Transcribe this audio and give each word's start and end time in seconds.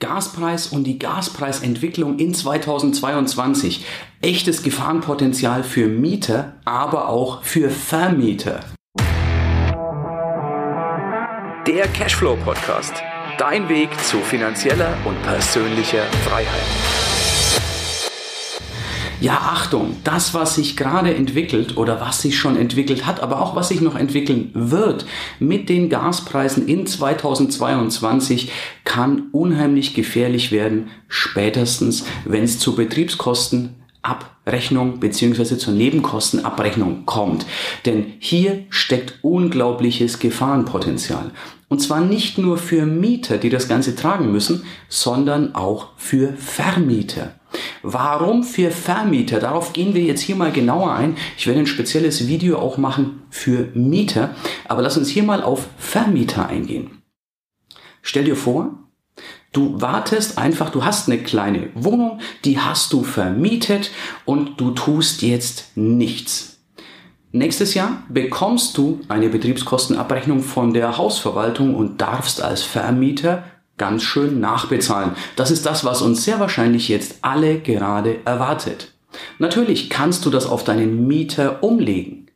Gaspreis 0.00 0.68
und 0.68 0.84
die 0.84 0.98
Gaspreisentwicklung 0.98 2.18
in 2.18 2.34
2022. 2.34 3.84
Echtes 4.22 4.62
Gefahrenpotenzial 4.62 5.62
für 5.62 5.86
Mieter, 5.86 6.54
aber 6.64 7.08
auch 7.08 7.42
für 7.42 7.70
Vermieter. 7.70 8.60
Der 11.66 11.86
Cashflow 11.94 12.36
Podcast. 12.36 12.94
Dein 13.38 13.68
Weg 13.68 13.90
zu 14.04 14.18
finanzieller 14.18 14.96
und 15.04 15.22
persönlicher 15.22 16.02
Freiheit. 16.26 17.19
Ja, 19.20 19.34
Achtung, 19.34 19.96
das, 20.02 20.32
was 20.32 20.54
sich 20.54 20.78
gerade 20.78 21.14
entwickelt 21.14 21.76
oder 21.76 22.00
was 22.00 22.22
sich 22.22 22.38
schon 22.38 22.56
entwickelt 22.56 23.06
hat, 23.06 23.22
aber 23.22 23.42
auch 23.42 23.54
was 23.54 23.68
sich 23.68 23.82
noch 23.82 23.94
entwickeln 23.94 24.50
wird 24.54 25.04
mit 25.38 25.68
den 25.68 25.90
Gaspreisen 25.90 26.66
in 26.66 26.86
2022, 26.86 28.50
kann 28.84 29.24
unheimlich 29.32 29.92
gefährlich 29.92 30.52
werden, 30.52 30.88
spätestens 31.06 32.06
wenn 32.24 32.44
es 32.44 32.58
zu 32.58 32.74
Betriebskostenabrechnung 32.74 35.00
beziehungsweise 35.00 35.58
zur 35.58 35.74
Nebenkostenabrechnung 35.74 37.04
kommt. 37.04 37.44
Denn 37.84 38.14
hier 38.20 38.64
steckt 38.70 39.18
unglaubliches 39.20 40.18
Gefahrenpotenzial. 40.18 41.30
Und 41.68 41.80
zwar 41.80 42.00
nicht 42.00 42.38
nur 42.38 42.56
für 42.56 42.86
Mieter, 42.86 43.36
die 43.36 43.50
das 43.50 43.68
Ganze 43.68 43.94
tragen 43.94 44.32
müssen, 44.32 44.64
sondern 44.88 45.54
auch 45.54 45.88
für 45.98 46.32
Vermieter. 46.38 47.34
Warum 47.82 48.44
für 48.44 48.70
Vermieter? 48.70 49.40
Darauf 49.40 49.72
gehen 49.72 49.94
wir 49.94 50.02
jetzt 50.02 50.20
hier 50.20 50.36
mal 50.36 50.52
genauer 50.52 50.92
ein. 50.92 51.16
Ich 51.36 51.46
werde 51.46 51.60
ein 51.60 51.66
spezielles 51.66 52.26
Video 52.26 52.58
auch 52.58 52.76
machen 52.76 53.22
für 53.30 53.68
Mieter, 53.74 54.34
aber 54.68 54.82
lass 54.82 54.98
uns 54.98 55.08
hier 55.08 55.22
mal 55.22 55.42
auf 55.42 55.68
Vermieter 55.78 56.48
eingehen. 56.48 57.02
Stell 58.02 58.24
dir 58.24 58.36
vor, 58.36 58.74
du 59.52 59.80
wartest 59.80 60.38
einfach, 60.38 60.70
du 60.70 60.84
hast 60.84 61.08
eine 61.08 61.22
kleine 61.22 61.70
Wohnung, 61.74 62.20
die 62.44 62.58
hast 62.58 62.92
du 62.92 63.02
vermietet 63.02 63.90
und 64.24 64.60
du 64.60 64.72
tust 64.72 65.22
jetzt 65.22 65.76
nichts. 65.76 66.58
Nächstes 67.32 67.74
Jahr 67.74 68.02
bekommst 68.08 68.76
du 68.76 69.00
eine 69.08 69.28
Betriebskostenabrechnung 69.28 70.42
von 70.42 70.74
der 70.74 70.98
Hausverwaltung 70.98 71.76
und 71.76 72.00
darfst 72.00 72.42
als 72.42 72.62
Vermieter 72.62 73.44
ganz 73.80 74.02
schön 74.02 74.40
nachbezahlen. 74.40 75.12
Das 75.36 75.50
ist 75.50 75.64
das, 75.64 75.86
was 75.86 76.02
uns 76.02 76.22
sehr 76.22 76.38
wahrscheinlich 76.38 76.88
jetzt 76.88 77.16
alle 77.22 77.58
gerade 77.58 78.18
erwartet. 78.26 78.92
Natürlich 79.38 79.88
kannst 79.88 80.26
du 80.26 80.30
das 80.30 80.44
auf 80.44 80.64
deinen 80.64 81.06
Mieter 81.06 81.64
umlegen, 81.64 82.26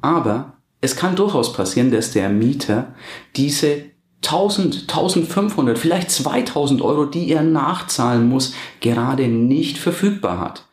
aber 0.00 0.54
es 0.80 0.96
kann 0.96 1.14
durchaus 1.14 1.52
passieren, 1.52 1.90
dass 1.90 2.12
der 2.12 2.30
Mieter 2.30 2.94
diese 3.36 3.84
1000, 4.24 4.88
1500, 4.88 5.78
vielleicht 5.78 6.10
2000 6.10 6.80
Euro, 6.80 7.04
die 7.04 7.30
er 7.30 7.42
nachzahlen 7.42 8.26
muss, 8.26 8.54
gerade 8.80 9.28
nicht 9.28 9.76
verfügbar 9.76 10.40
hat. 10.40 10.64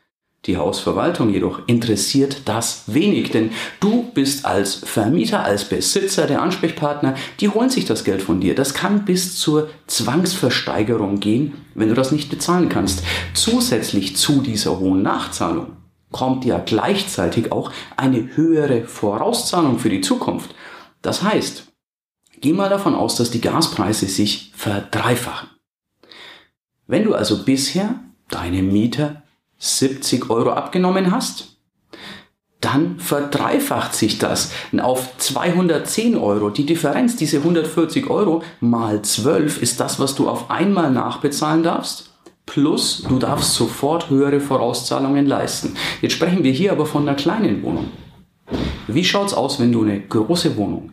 Die 0.48 0.58
Hausverwaltung 0.58 1.30
jedoch 1.30 1.68
interessiert 1.68 2.42
das 2.46 2.86
wenig, 2.88 3.30
denn 3.30 3.52
du 3.80 4.12
bist 4.12 4.44
als 4.44 4.74
Vermieter, 4.74 5.44
als 5.44 5.66
Besitzer 5.66 6.26
der 6.26 6.42
Ansprechpartner, 6.42 7.14
die 7.40 7.50
holen 7.50 7.70
sich 7.70 7.86
das 7.86 8.04
Geld 8.04 8.24
von 8.24 8.42
dir. 8.42 8.56
Das 8.56 8.74
kann 8.74 9.06
bis 9.06 9.38
zur 9.38 9.70
Zwangsversteigerung 9.86 11.20
gehen, 11.20 11.54
wenn 11.76 11.90
du 11.90 11.94
das 11.94 12.12
nicht 12.12 12.32
bezahlen 12.32 12.70
kannst. 12.70 13.04
Zusätzlich 13.36 14.18
zu 14.18 14.42
dieser 14.42 14.80
hohen 14.80 15.04
Nachzahlung 15.04 15.78
kommt 16.12 16.44
ja 16.44 16.58
gleichzeitig 16.58 17.52
auch 17.52 17.72
eine 17.96 18.36
höhere 18.36 18.86
Vorauszahlung 18.86 19.78
für 19.78 19.90
die 19.90 20.02
Zukunft. 20.02 20.56
Das 21.04 21.22
heißt, 21.22 21.68
geh 22.40 22.54
mal 22.54 22.70
davon 22.70 22.96
aus, 22.96 23.16
dass 23.16 23.30
die 23.30 23.42
Gaspreise 23.42 24.08
sich 24.08 24.52
verdreifachen. 24.56 25.50
Wenn 26.88 27.04
du 27.04 27.14
also 27.14 27.46
bisher 27.46 28.00
deine 28.30 28.64
Mieter 28.64 29.22
70 29.62 30.30
Euro 30.30 30.52
abgenommen 30.52 31.12
hast, 31.12 31.56
dann 32.62 33.00
verdreifacht 33.00 33.96
sich 33.96 34.18
das 34.20 34.52
auf 34.80 35.18
210 35.18 36.18
Euro. 36.18 36.50
Die 36.50 36.66
Differenz, 36.66 37.16
diese 37.16 37.38
140 37.38 38.10
Euro 38.10 38.44
mal 38.60 39.02
12 39.02 39.62
ist 39.62 39.80
das, 39.80 40.00
was 40.00 40.16
du 40.16 40.28
auf 40.28 40.50
einmal 40.50 40.92
nachbezahlen 40.92 41.64
darfst. 41.64 42.12
Plus, 42.46 43.04
du 43.08 43.18
darfst 43.20 43.54
sofort 43.54 44.10
höhere 44.10 44.40
Vorauszahlungen 44.40 45.26
leisten. 45.26 45.76
Jetzt 46.02 46.14
sprechen 46.14 46.44
wir 46.44 46.52
hier 46.52 46.72
aber 46.72 46.86
von 46.86 47.08
einer 47.08 47.16
kleinen 47.16 47.64
Wohnung. 47.64 47.92
Wie 48.88 49.06
schaut's 49.06 49.34
aus, 49.34 49.60
wenn 49.60 49.72
du 49.72 49.84
eine 49.84 50.02
große 50.02 50.58
Wohnung, 50.58 50.92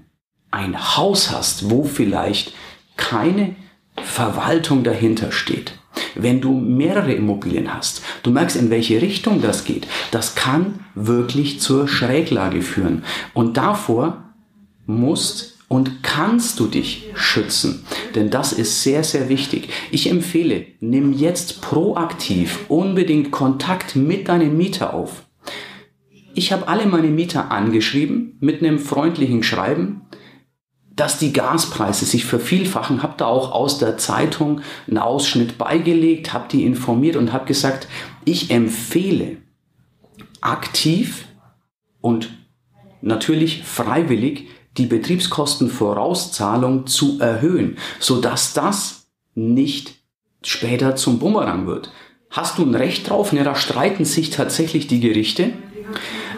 ein 0.51 0.97
Haus 0.97 1.31
hast, 1.31 1.71
wo 1.71 1.85
vielleicht 1.85 2.53
keine 2.97 3.57
Verwaltung 3.97 4.85
dahinter 4.85 5.33
steht? 5.33 5.78
Wenn 6.15 6.41
du 6.41 6.53
mehrere 6.53 7.13
Immobilien 7.13 7.73
hast. 7.73 8.03
Du 8.23 8.31
merkst, 8.31 8.57
in 8.57 8.71
welche 8.71 9.01
Richtung 9.01 9.41
das 9.41 9.65
geht. 9.65 9.87
Das 10.11 10.35
kann 10.35 10.81
wirklich 10.95 11.61
zur 11.61 11.89
Schräglage 11.89 12.63
führen. 12.63 13.05
Und 13.35 13.57
davor 13.57 14.25
musst 14.87 15.59
und 15.69 16.03
kannst 16.03 16.59
du 16.61 16.67
dich 16.67 17.11
schützen. 17.15 17.85
Denn 18.15 18.31
das 18.31 18.53
ist 18.53 18.83
sehr, 18.83 19.05
sehr 19.05 19.29
wichtig. 19.29 19.69
Ich 19.91 20.11
empfehle, 20.11 20.67
nimm 20.81 21.13
jetzt 21.13 21.61
proaktiv 21.61 22.65
unbedingt 22.69 23.31
Kontakt 23.31 23.95
mit 23.95 24.29
deinem 24.29 24.57
Mieter 24.57 24.95
auf. 24.95 25.25
Ich 26.35 26.53
habe 26.53 26.69
alle 26.69 26.87
meine 26.87 27.09
Mieter 27.09 27.51
angeschrieben 27.51 28.37
mit 28.41 28.63
einem 28.63 28.79
freundlichen 28.79 29.43
Schreiben 29.43 30.03
dass 30.99 31.19
die 31.19 31.33
Gaspreise 31.33 32.05
sich 32.05 32.25
vervielfachen. 32.25 33.03
Habe 33.03 33.15
da 33.17 33.27
auch 33.27 33.53
aus 33.53 33.79
der 33.79 33.97
Zeitung 33.99 34.61
einen 34.87 34.99
Ausschnitt 34.99 35.57
beigelegt, 35.57 36.33
habe 36.33 36.49
die 36.51 36.65
informiert 36.65 37.17
und 37.17 37.33
habe 37.33 37.47
gesagt, 37.47 37.89
ich 38.25 38.51
empfehle 38.51 39.39
aktiv 40.41 41.27
und 42.01 42.31
natürlich 43.01 43.65
freiwillig 43.65 44.49
die 44.77 44.87
Betriebskostenvorauszahlung 44.87 46.87
zu 46.87 47.21
erhöhen, 47.21 47.79
sodass 48.01 48.55
das 48.55 49.07
nicht 49.35 49.95
später 50.43 50.97
zum 50.97 51.21
Bumerang 51.21 51.67
wird. 51.67 51.93
Hast 52.31 52.59
du 52.59 52.65
ein 52.65 52.75
Recht 52.75 53.09
drauf? 53.09 53.33
Ja, 53.33 53.45
da 53.45 53.55
streiten 53.55 54.05
sich 54.05 54.31
tatsächlich 54.31 54.89
die 54.89 55.01
Gerichte. 55.01 55.53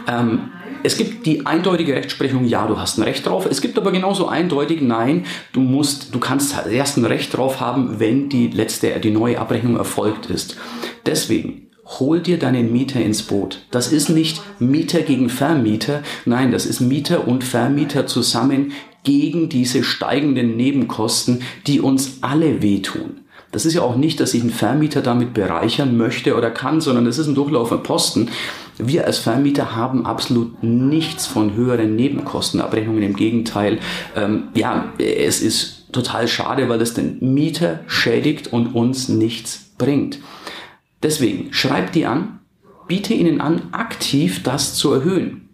Ähm, 0.06 0.50
es 0.82 0.96
gibt 0.96 1.26
die 1.26 1.46
eindeutige 1.46 1.94
Rechtsprechung, 1.94 2.44
ja, 2.44 2.66
du 2.66 2.78
hast 2.78 2.98
ein 2.98 3.02
Recht 3.02 3.26
drauf. 3.26 3.46
Es 3.46 3.60
gibt 3.60 3.78
aber 3.78 3.92
genauso 3.92 4.26
eindeutig, 4.28 4.80
nein, 4.80 5.24
du 5.52 5.60
musst, 5.60 6.14
du 6.14 6.18
kannst 6.18 6.54
erst 6.70 6.96
ein 6.96 7.04
Recht 7.04 7.36
drauf 7.36 7.60
haben, 7.60 8.00
wenn 8.00 8.28
die 8.28 8.48
letzte, 8.48 8.98
die 9.00 9.10
neue 9.10 9.38
Abrechnung 9.38 9.76
erfolgt 9.76 10.26
ist. 10.26 10.56
Deswegen, 11.06 11.68
hol 11.98 12.20
dir 12.20 12.38
deinen 12.38 12.72
Mieter 12.72 13.00
ins 13.00 13.22
Boot. 13.22 13.66
Das 13.70 13.92
ist 13.92 14.08
nicht 14.08 14.40
Mieter 14.58 15.02
gegen 15.02 15.28
Vermieter, 15.28 16.02
nein, 16.24 16.52
das 16.52 16.66
ist 16.66 16.80
Mieter 16.80 17.26
und 17.26 17.44
Vermieter 17.44 18.06
zusammen 18.06 18.72
gegen 19.02 19.48
diese 19.48 19.82
steigenden 19.82 20.56
Nebenkosten, 20.56 21.42
die 21.66 21.80
uns 21.80 22.18
alle 22.20 22.62
wehtun. 22.62 23.19
Das 23.52 23.66
ist 23.66 23.74
ja 23.74 23.82
auch 23.82 23.96
nicht, 23.96 24.20
dass 24.20 24.30
sich 24.30 24.42
ein 24.42 24.50
Vermieter 24.50 25.02
damit 25.02 25.34
bereichern 25.34 25.96
möchte 25.96 26.36
oder 26.36 26.50
kann, 26.50 26.80
sondern 26.80 27.04
das 27.04 27.18
ist 27.18 27.26
ein 27.26 27.34
durchlaufender 27.34 27.82
Posten. 27.82 28.28
Wir 28.78 29.06
als 29.06 29.18
Vermieter 29.18 29.74
haben 29.74 30.06
absolut 30.06 30.62
nichts 30.62 31.26
von 31.26 31.54
höheren 31.54 31.96
Nebenkostenabrechnungen. 31.96 33.02
Im 33.02 33.16
Gegenteil, 33.16 33.78
ähm, 34.16 34.44
ja, 34.54 34.92
es 34.98 35.42
ist 35.42 35.92
total 35.92 36.28
schade, 36.28 36.68
weil 36.68 36.80
es 36.80 36.94
den 36.94 37.18
Mieter 37.34 37.80
schädigt 37.88 38.52
und 38.52 38.74
uns 38.74 39.08
nichts 39.08 39.72
bringt. 39.76 40.18
Deswegen 41.02 41.52
schreibt 41.52 41.94
die 41.96 42.06
an, 42.06 42.38
biete 42.86 43.14
ihnen 43.14 43.40
an, 43.40 43.62
aktiv 43.72 44.42
das 44.42 44.74
zu 44.74 44.92
erhöhen. 44.92 45.48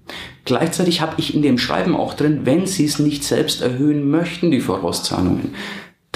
Gleichzeitig 0.45 1.01
habe 1.01 1.15
ich 1.17 1.35
in 1.35 1.43
dem 1.43 1.59
Schreiben 1.59 1.97
auch 1.97 2.15
drin, 2.15 2.43
wenn 2.45 2.67
sie 2.67 2.85
es 2.85 2.99
nicht 2.99 3.25
selbst 3.25 3.63
erhöhen 3.63 4.09
möchten, 4.09 4.51
die 4.51 4.61
Vorauszahlungen, 4.61 5.55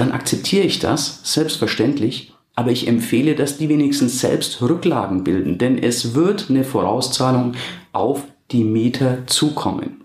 dann 0.01 0.13
akzeptiere 0.13 0.65
ich 0.65 0.79
das, 0.79 1.21
selbstverständlich, 1.25 2.33
aber 2.55 2.71
ich 2.71 2.89
empfehle, 2.89 3.35
dass 3.35 3.59
die 3.59 3.69
wenigstens 3.69 4.21
selbst 4.21 4.61
Rücklagen 4.61 5.25
bilden, 5.25 5.59
denn 5.59 5.79
es 5.79 6.15
wird 6.15 6.47
eine 6.49 6.65
Vorauszahlung 6.65 7.55
auf 7.93 8.25
die 8.51 8.65
Mieter 8.65 9.27
zukommen. 9.27 10.05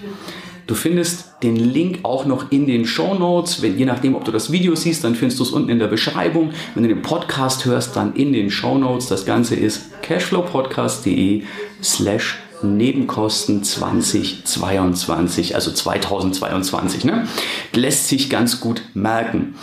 Du 0.68 0.76
findest 0.76 1.32
den 1.44 1.58
Link 1.58 2.00
auch 2.04 2.26
noch 2.26 2.52
in 2.52 2.66
den 2.66 2.86
Show 2.86 3.14
Notes. 3.14 3.62
Wenn, 3.62 3.78
je 3.78 3.86
nachdem, 3.86 4.16
ob 4.16 4.24
du 4.24 4.32
das 4.32 4.52
Video 4.52 4.76
siehst, 4.76 5.04
dann 5.04 5.16
findest 5.16 5.40
du 5.40 5.44
es 5.44 5.52
unten 5.52 5.70
in 5.70 5.80
der 5.80 5.88
Beschreibung. 5.88 6.52
Wenn 6.76 6.84
du 6.84 6.90
den 6.90 7.02
Podcast 7.02 7.66
hörst, 7.66 7.96
dann 7.96 8.16
in 8.16 8.32
den 8.32 8.50
Show 8.50 8.78
Notes. 8.78 9.08
Das 9.08 9.26
Ganze 9.26 9.56
ist 9.56 10.02
cashflowpodcast.de 10.02 11.44
slash 11.84 12.38
Nebenkosten 12.64 13.64
2022, 13.64 15.56
also 15.56 15.72
2022. 15.72 17.06
Ne? 17.06 17.28
Lässt 17.74 18.08
sich 18.08 18.30
ganz 18.30 18.60
gut 18.60 18.84
merken. 18.94 19.56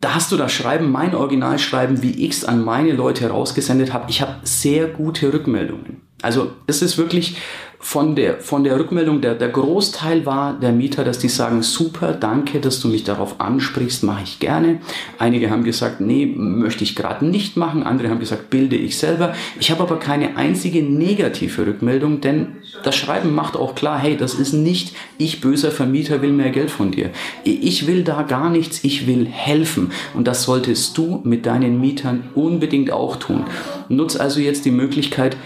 Da 0.00 0.14
hast 0.14 0.30
du 0.30 0.36
das 0.36 0.52
Schreiben, 0.52 0.90
mein 0.90 1.14
Originalschreiben, 1.14 2.02
wie 2.02 2.26
ich 2.26 2.32
es 2.32 2.44
an 2.44 2.62
meine 2.62 2.92
Leute 2.92 3.24
herausgesendet 3.24 3.92
habe. 3.92 4.10
Ich 4.10 4.20
habe 4.20 4.36
sehr 4.44 4.88
gute 4.88 5.32
Rückmeldungen. 5.32 6.02
Also 6.22 6.52
es 6.66 6.82
ist 6.82 6.98
wirklich 6.98 7.36
von 7.78 8.16
der, 8.16 8.40
von 8.40 8.64
der 8.64 8.78
Rückmeldung, 8.78 9.20
der, 9.20 9.34
der 9.34 9.48
Großteil 9.48 10.24
war 10.26 10.58
der 10.58 10.72
Mieter, 10.72 11.04
dass 11.04 11.18
die 11.18 11.28
sagen, 11.28 11.62
super, 11.62 12.12
danke, 12.12 12.60
dass 12.60 12.80
du 12.80 12.88
mich 12.88 13.04
darauf 13.04 13.40
ansprichst, 13.40 14.02
mache 14.02 14.22
ich 14.24 14.38
gerne. 14.38 14.80
Einige 15.18 15.50
haben 15.50 15.64
gesagt, 15.64 16.00
nee, 16.00 16.26
möchte 16.26 16.84
ich 16.84 16.96
gerade 16.96 17.26
nicht 17.26 17.56
machen. 17.56 17.82
Andere 17.82 18.08
haben 18.08 18.18
gesagt, 18.18 18.50
bilde 18.50 18.76
ich 18.76 18.98
selber. 18.98 19.34
Ich 19.60 19.70
habe 19.70 19.82
aber 19.82 19.98
keine 19.98 20.36
einzige 20.36 20.82
negative 20.82 21.66
Rückmeldung, 21.66 22.20
denn 22.20 22.56
das 22.82 22.96
Schreiben 22.96 23.34
macht 23.34 23.56
auch 23.56 23.74
klar, 23.74 23.98
hey, 23.98 24.16
das 24.16 24.34
ist 24.34 24.52
nicht, 24.52 24.94
ich 25.18 25.40
böser 25.40 25.70
Vermieter 25.70 26.22
will 26.22 26.32
mehr 26.32 26.50
Geld 26.50 26.70
von 26.70 26.90
dir. 26.90 27.10
Ich 27.44 27.86
will 27.86 28.04
da 28.04 28.22
gar 28.22 28.50
nichts, 28.50 28.84
ich 28.84 29.06
will 29.06 29.26
helfen. 29.26 29.92
Und 30.14 30.26
das 30.26 30.44
solltest 30.44 30.96
du 30.96 31.20
mit 31.24 31.46
deinen 31.46 31.80
Mietern 31.80 32.30
unbedingt 32.34 32.90
auch 32.90 33.16
tun. 33.16 33.44
Nutz 33.88 34.16
also 34.16 34.40
jetzt 34.40 34.64
die 34.64 34.70
Möglichkeit, 34.70 35.36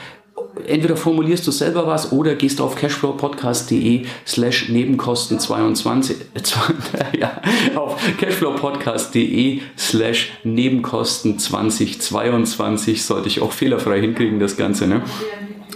entweder 0.71 0.97
formulierst 0.97 1.47
du 1.47 1.51
selber 1.51 1.87
was 1.87 2.13
oder 2.13 2.35
gehst 2.35 2.61
auf 2.61 2.77
cashflowpodcast.de 2.77 4.07
slash 4.27 4.69
Nebenkosten 4.69 5.39
22, 5.39 6.17
äh, 6.35 7.19
ja, 7.19 7.41
auf 7.75 8.01
cashflowpodcast.de 8.19 9.61
slash 9.77 10.33
Nebenkosten 10.45 11.39
2022 11.39 13.05
sollte 13.05 13.29
ich 13.29 13.43
auch 13.43 13.53
fehlerfrei 13.53 14.01
hinkriegen, 14.01 14.41
das 14.41 14.57
Ganze, 14.57 14.87
ne? 14.87 15.03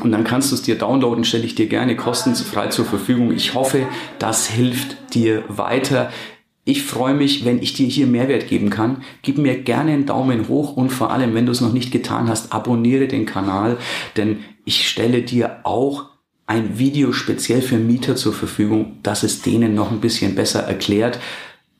Und 0.01 0.11
dann 0.11 0.25
kannst 0.25 0.51
du 0.51 0.57
es 0.57 0.63
dir 0.63 0.77
downloaden, 0.77 1.25
stelle 1.25 1.45
ich 1.45 1.55
dir 1.55 1.67
gerne 1.67 1.95
kostenfrei 1.97 2.67
zur 2.67 2.85
Verfügung. 2.85 3.33
Ich 3.33 3.55
hoffe, 3.55 3.87
das 4.19 4.49
hilft 4.49 5.15
dir 5.15 5.45
weiter. 5.49 6.11
Ich 6.67 6.83
freue 6.83 7.15
mich, 7.15 7.45
wenn 7.45 7.61
ich 7.61 7.75
dir 7.75 7.87
hier 7.87 8.07
Mehrwert 8.07 8.49
geben 8.49 8.71
kann. 8.71 9.03
Gib 9.21 9.37
mir 9.37 9.59
gerne 9.63 9.93
einen 9.93 10.07
Daumen 10.07 10.49
hoch 10.49 10.77
und 10.77 10.91
vor 10.91 11.11
allem, 11.11 11.35
wenn 11.35 11.45
du 11.45 11.53
es 11.53 11.61
noch 11.61 11.75
nicht 11.75 11.93
getan 11.93 12.29
hast, 12.29 12.53
abonniere 12.53 13.07
den 13.07 13.27
Kanal, 13.27 13.77
denn 14.17 14.39
ich 14.65 14.89
stelle 14.89 15.23
dir 15.23 15.61
auch 15.65 16.07
ein 16.47 16.79
Video 16.79 17.13
speziell 17.13 17.63
für 17.63 17.77
Mieter 17.77 18.17
zur 18.17 18.33
Verfügung, 18.33 18.99
das 19.03 19.23
es 19.23 19.43
denen 19.43 19.75
noch 19.75 19.91
ein 19.91 20.01
bisschen 20.01 20.35
besser 20.35 20.61
erklärt. 20.61 21.19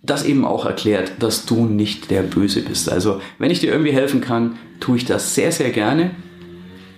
Das 0.03 0.25
eben 0.25 0.45
auch 0.45 0.67
erklärt, 0.67 1.13
dass 1.19 1.47
du 1.47 1.65
nicht 1.65 2.11
der 2.11 2.23
Böse 2.23 2.61
bist. 2.61 2.91
Also, 2.91 3.23
wenn 3.39 3.51
ich 3.51 3.61
dir 3.61 3.73
irgendwie 3.73 3.93
helfen 3.93 4.21
kann, 4.21 4.59
tue 4.81 4.99
ich 4.99 5.07
das 5.07 5.35
sehr, 5.35 5.51
sehr 5.51 5.71
gerne. 5.71 6.11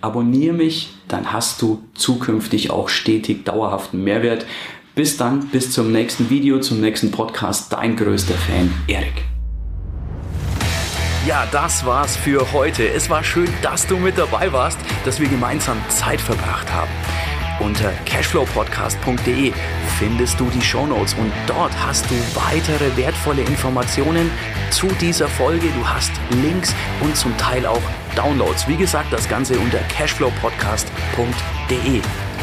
Abonniere 0.00 0.54
mich, 0.54 0.90
dann 1.06 1.32
hast 1.32 1.62
du 1.62 1.84
zukünftig 1.94 2.70
auch 2.70 2.88
stetig 2.88 3.44
dauerhaften 3.44 4.02
Mehrwert. 4.02 4.44
Bis 4.96 5.16
dann, 5.18 5.46
bis 5.48 5.72
zum 5.72 5.92
nächsten 5.92 6.30
Video, 6.30 6.58
zum 6.58 6.80
nächsten 6.80 7.10
Podcast. 7.10 7.70
Dein 7.70 7.96
größter 7.96 8.32
Fan, 8.32 8.72
Erik. 8.88 9.24
Ja, 11.26 11.46
das 11.52 11.84
war's 11.84 12.16
für 12.16 12.50
heute. 12.54 12.88
Es 12.88 13.10
war 13.10 13.22
schön, 13.22 13.50
dass 13.60 13.86
du 13.86 13.98
mit 13.98 14.16
dabei 14.16 14.50
warst, 14.54 14.78
dass 15.04 15.20
wir 15.20 15.28
gemeinsam 15.28 15.76
Zeit 15.90 16.18
verbracht 16.18 16.72
haben. 16.72 16.90
Unter 17.60 17.92
cashflowpodcast.de 18.06 19.52
findest 19.98 20.40
du 20.40 20.48
die 20.48 20.62
Shownotes 20.62 21.12
und 21.12 21.30
dort 21.46 21.72
hast 21.86 22.10
du 22.10 22.14
weitere 22.34 22.96
wertvolle 22.96 23.42
Informationen 23.42 24.30
zu 24.70 24.86
dieser 24.98 25.28
Folge. 25.28 25.66
Du 25.78 25.86
hast 25.86 26.12
Links 26.42 26.74
und 27.02 27.14
zum 27.14 27.36
Teil 27.36 27.66
auch 27.66 27.82
Downloads. 28.14 28.66
Wie 28.66 28.76
gesagt, 28.76 29.12
das 29.12 29.28
Ganze 29.28 29.58
unter 29.58 29.80
cashflowpodcast.de. 29.90 32.00